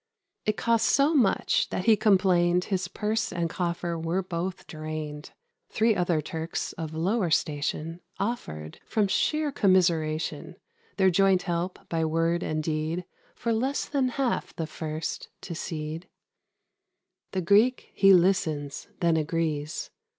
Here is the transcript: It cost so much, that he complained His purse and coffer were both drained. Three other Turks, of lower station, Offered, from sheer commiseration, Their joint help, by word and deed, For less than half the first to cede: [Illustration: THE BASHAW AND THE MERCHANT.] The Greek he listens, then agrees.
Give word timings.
It 0.47 0.57
cost 0.57 0.87
so 0.87 1.13
much, 1.13 1.69
that 1.69 1.85
he 1.85 1.95
complained 1.95 2.63
His 2.63 2.87
purse 2.87 3.31
and 3.31 3.47
coffer 3.51 3.99
were 3.99 4.23
both 4.23 4.65
drained. 4.65 5.29
Three 5.69 5.95
other 5.95 6.21
Turks, 6.21 6.73
of 6.73 6.95
lower 6.95 7.29
station, 7.29 7.99
Offered, 8.19 8.79
from 8.87 9.07
sheer 9.07 9.51
commiseration, 9.51 10.55
Their 10.97 11.11
joint 11.11 11.43
help, 11.43 11.87
by 11.87 12.03
word 12.03 12.41
and 12.41 12.63
deed, 12.63 13.05
For 13.35 13.53
less 13.53 13.85
than 13.87 14.09
half 14.17 14.55
the 14.55 14.65
first 14.65 15.29
to 15.41 15.53
cede: 15.53 16.07
[Illustration: 17.31 17.31
THE 17.33 17.41
BASHAW 17.41 17.43
AND 17.43 17.47
THE 17.47 17.53
MERCHANT.] 17.53 17.75
The 17.75 17.75
Greek 17.75 17.91
he 17.93 18.13
listens, 18.15 18.87
then 19.01 19.17
agrees. 19.17 19.91